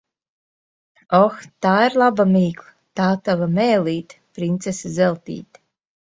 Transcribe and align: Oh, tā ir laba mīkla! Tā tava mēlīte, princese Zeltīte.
Oh, 1.17 1.35
tā 1.65 1.73
ir 1.89 1.97
laba 2.01 2.25
mīkla! 2.29 2.71
Tā 2.99 3.09
tava 3.27 3.49
mēlīte, 3.59 4.17
princese 4.39 4.93
Zeltīte. 4.97 5.63